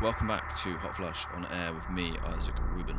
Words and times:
Welcome 0.00 0.28
back 0.28 0.56
to 0.56 0.74
Hot 0.78 0.96
Flush 0.96 1.26
on 1.34 1.46
air 1.52 1.74
with 1.74 1.90
me, 1.90 2.16
Isaac 2.24 2.54
Rubin. 2.74 2.96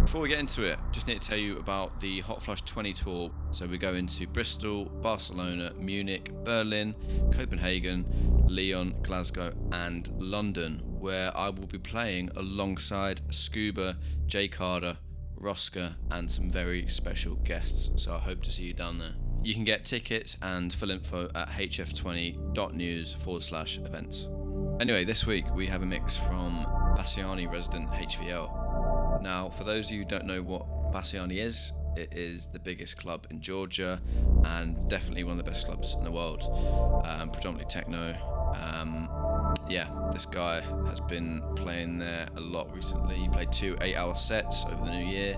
Before 0.00 0.22
we 0.22 0.28
get 0.28 0.40
into 0.40 0.64
it, 0.64 0.78
just 0.90 1.06
need 1.06 1.20
to 1.20 1.28
tell 1.28 1.38
you 1.38 1.58
about 1.58 2.00
the 2.00 2.20
Hot 2.20 2.42
Flush 2.42 2.62
20 2.62 2.92
tour. 2.94 3.30
So 3.52 3.66
we 3.66 3.78
go 3.78 3.94
into 3.94 4.26
Bristol, 4.26 4.86
Barcelona, 4.86 5.72
Munich, 5.78 6.32
Berlin, 6.42 6.94
Copenhagen, 7.32 8.04
Lyon, 8.48 8.96
Glasgow, 9.02 9.52
and 9.70 10.10
London, 10.18 10.82
where 10.84 11.36
I 11.36 11.50
will 11.50 11.66
be 11.66 11.78
playing 11.78 12.30
alongside 12.36 13.20
Scuba, 13.32 13.98
Jay 14.26 14.48
Carter, 14.48 14.96
Rosca, 15.40 15.94
and 16.10 16.30
some 16.30 16.50
very 16.50 16.88
special 16.88 17.36
guests. 17.36 17.90
So 18.02 18.14
I 18.14 18.18
hope 18.18 18.42
to 18.42 18.50
see 18.50 18.64
you 18.64 18.74
down 18.74 18.98
there. 18.98 19.14
You 19.42 19.54
can 19.54 19.64
get 19.64 19.84
tickets 19.84 20.36
and 20.42 20.72
full 20.72 20.90
info 20.90 21.30
at 21.34 21.48
hf20.news 21.50 23.14
forward 23.14 23.44
slash 23.44 23.78
events. 23.78 24.28
Anyway, 24.80 25.04
this 25.04 25.26
week 25.26 25.54
we 25.54 25.66
have 25.66 25.82
a 25.82 25.86
mix 25.86 26.16
from 26.16 26.66
Bassiani 26.96 27.50
resident 27.50 27.90
HVL. 27.92 29.22
Now, 29.22 29.48
for 29.50 29.64
those 29.64 29.86
of 29.86 29.92
you 29.92 29.98
who 29.98 30.04
don't 30.06 30.24
know 30.24 30.42
what 30.42 30.66
Bassiani 30.92 31.36
is, 31.36 31.72
it 31.96 32.12
is 32.14 32.46
the 32.48 32.58
biggest 32.58 32.96
club 32.96 33.26
in 33.30 33.40
Georgia 33.40 34.00
and 34.44 34.88
definitely 34.88 35.24
one 35.24 35.38
of 35.38 35.44
the 35.44 35.50
best 35.50 35.66
clubs 35.66 35.94
in 35.94 36.04
the 36.04 36.10
world. 36.10 36.42
Um, 37.04 37.30
predominantly 37.30 37.70
techno. 37.70 38.16
Um, 38.54 39.08
yeah, 39.68 39.88
this 40.12 40.26
guy 40.26 40.60
has 40.88 41.00
been 41.00 41.42
playing 41.54 41.98
there 41.98 42.26
a 42.36 42.40
lot 42.40 42.74
recently. 42.74 43.16
He 43.16 43.28
played 43.28 43.52
two 43.52 43.76
eight 43.80 43.96
hour 43.96 44.14
sets 44.14 44.64
over 44.66 44.84
the 44.84 44.90
new 44.90 45.06
year, 45.06 45.34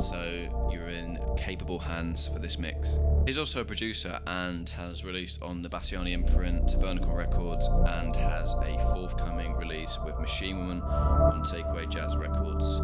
so 0.00 0.70
you're 0.72 0.88
in 0.88 1.18
capable 1.36 1.78
hands 1.78 2.26
for 2.26 2.38
this 2.38 2.58
mix. 2.58 2.90
He's 3.26 3.38
also 3.38 3.60
a 3.60 3.64
producer 3.64 4.18
and 4.26 4.68
has 4.70 5.04
released 5.04 5.42
on 5.42 5.62
the 5.62 5.68
Bassiani 5.68 6.12
imprint, 6.12 6.68
Tabernacle 6.68 7.14
Records, 7.14 7.68
and 7.86 8.16
has 8.16 8.54
a 8.54 8.78
forthcoming 8.94 9.54
release 9.54 9.98
with 10.04 10.18
Machine 10.18 10.58
Woman 10.58 10.80
on 10.82 11.44
Takeaway 11.44 11.90
Jazz 11.90 12.16
Records, 12.16 12.80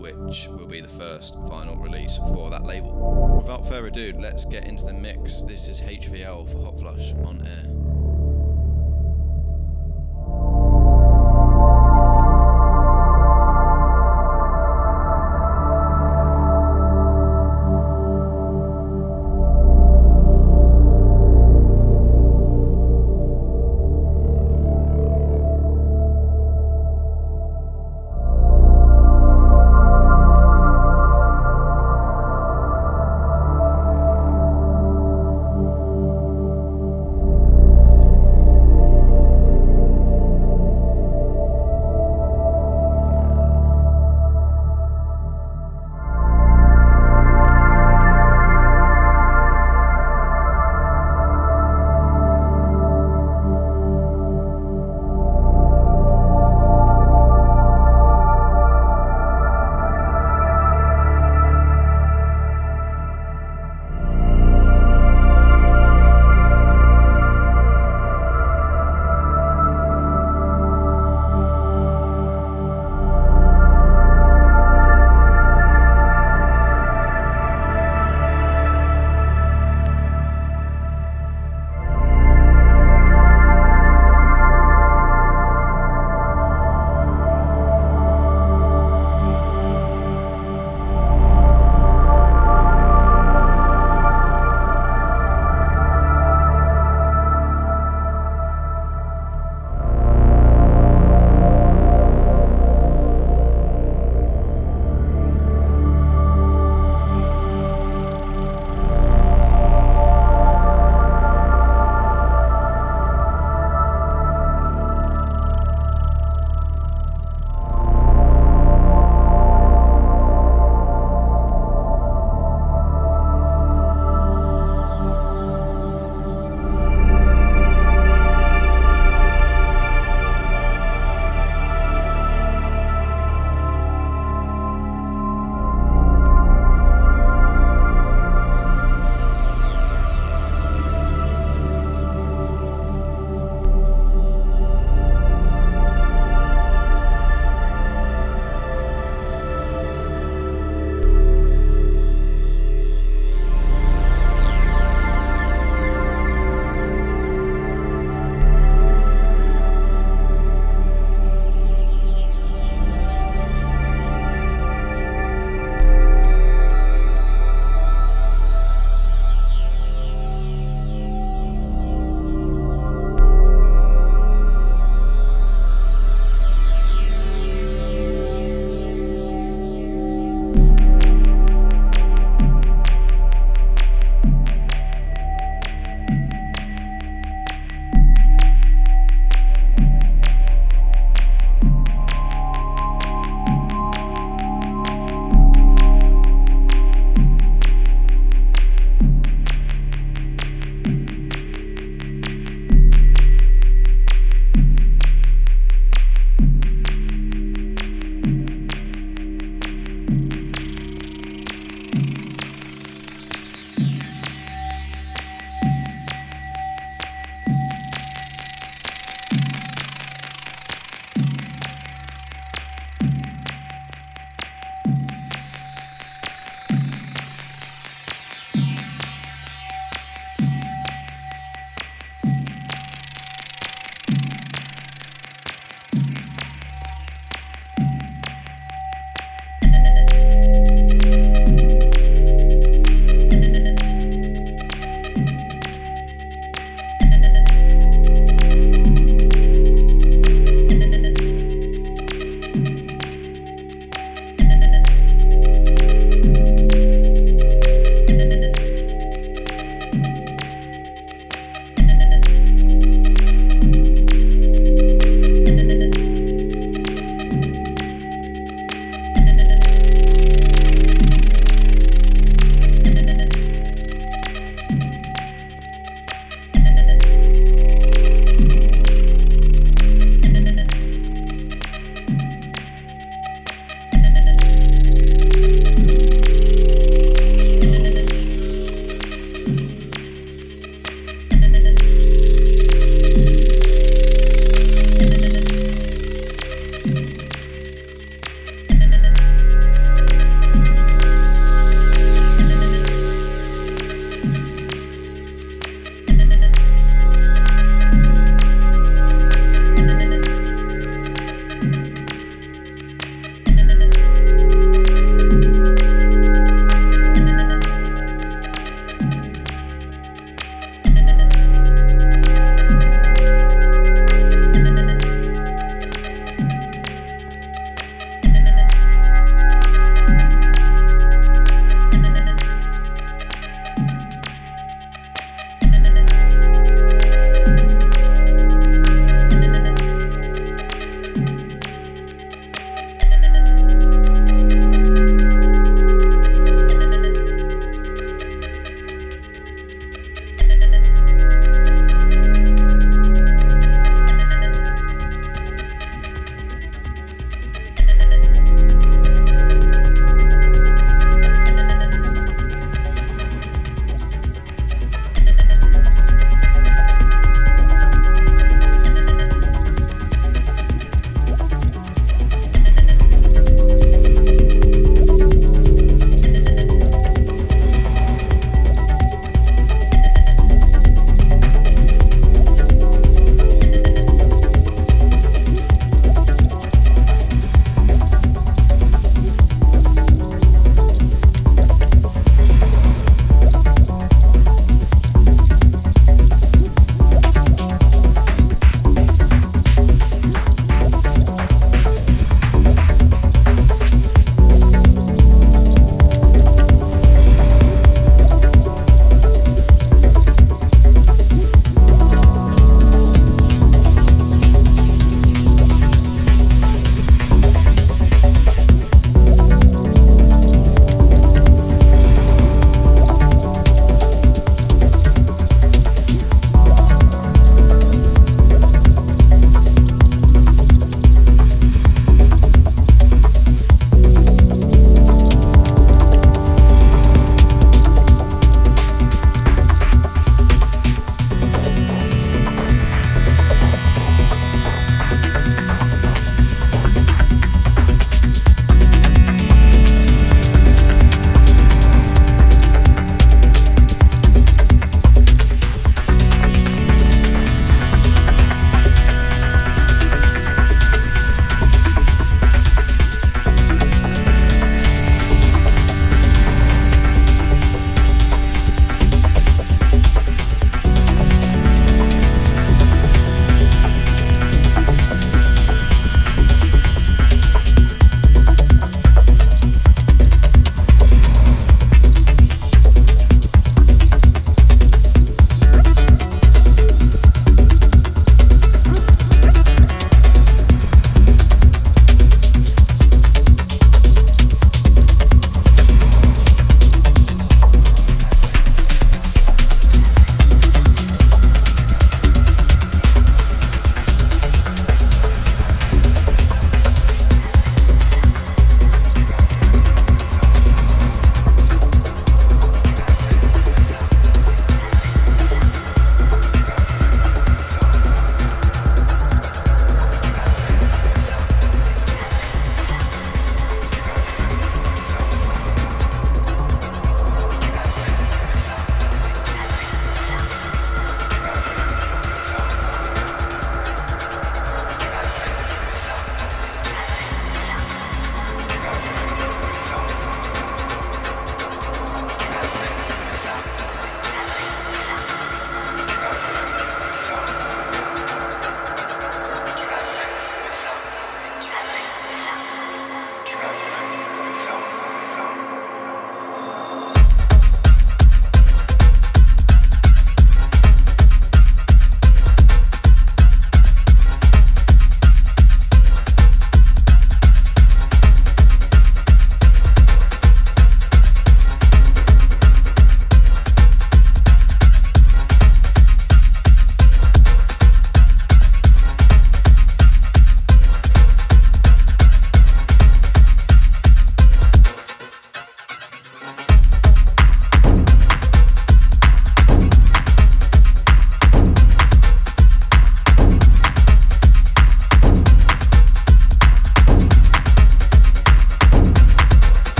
which 0.00 0.48
will 0.48 0.68
be 0.68 0.80
the 0.80 0.88
first 0.88 1.34
final 1.48 1.76
release 1.76 2.18
for 2.18 2.49
that 2.50 2.64
label. 2.64 3.36
Without 3.36 3.66
further 3.66 3.86
ado, 3.86 4.14
let's 4.18 4.44
get 4.44 4.64
into 4.64 4.84
the 4.84 4.92
mix. 4.92 5.42
This 5.42 5.68
is 5.68 5.80
HVL 5.80 6.50
for 6.50 6.58
Hot 6.64 6.78
Flush 6.78 7.12
on 7.24 7.46
air. 7.46 8.19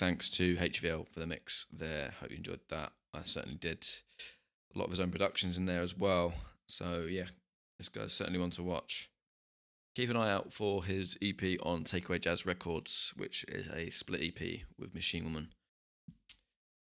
Thanks 0.00 0.30
to 0.30 0.56
HVL 0.56 1.06
for 1.08 1.20
the 1.20 1.26
mix 1.26 1.66
there. 1.70 2.14
Hope 2.20 2.30
you 2.30 2.38
enjoyed 2.38 2.60
that. 2.70 2.92
I 3.12 3.20
certainly 3.22 3.58
did. 3.58 3.86
A 4.74 4.78
lot 4.78 4.86
of 4.86 4.92
his 4.92 5.00
own 5.00 5.10
productions 5.10 5.58
in 5.58 5.66
there 5.66 5.82
as 5.82 5.94
well. 5.94 6.32
So 6.66 7.06
yeah, 7.08 7.26
this 7.76 7.90
guy's 7.90 8.14
certainly 8.14 8.40
one 8.40 8.50
to 8.52 8.62
watch. 8.62 9.10
Keep 9.94 10.08
an 10.08 10.16
eye 10.16 10.32
out 10.32 10.54
for 10.54 10.84
his 10.84 11.18
EP 11.20 11.58
on 11.62 11.84
Takeaway 11.84 12.18
Jazz 12.18 12.46
Records, 12.46 13.12
which 13.18 13.44
is 13.46 13.68
a 13.68 13.90
split 13.90 14.22
EP 14.22 14.60
with 14.78 14.94
Machine 14.94 15.24
Woman. 15.24 15.48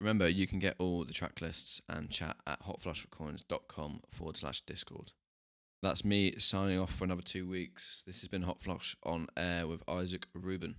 Remember, 0.01 0.27
you 0.27 0.47
can 0.47 0.57
get 0.57 0.75
all 0.79 1.05
the 1.05 1.13
track 1.13 1.39
lists 1.39 1.81
and 1.87 2.09
chat 2.09 2.37
at 2.47 2.63
hotflushrecordings.com 2.63 4.01
forward 4.09 4.37
slash 4.37 4.61
discord. 4.61 5.11
That's 5.83 6.03
me 6.03 6.33
signing 6.39 6.79
off 6.79 6.95
for 6.95 7.03
another 7.03 7.21
two 7.21 7.47
weeks. 7.47 8.01
This 8.07 8.21
has 8.21 8.27
been 8.27 8.41
Hot 8.41 8.59
Flush 8.59 8.95
on 9.03 9.27
air 9.37 9.67
with 9.67 9.83
Isaac 9.87 10.25
Rubin. 10.33 10.77